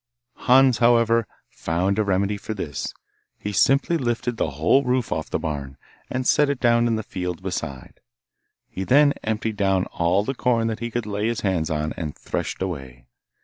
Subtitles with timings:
[0.47, 2.91] Hans, however, found a remedy for this
[3.37, 5.77] he simply lifted the whole roof off the barn,
[6.09, 7.99] and set it down in the field beside.
[8.67, 12.17] He then emptied down all the corn that he could lay his hands on and
[12.17, 13.05] threshed away.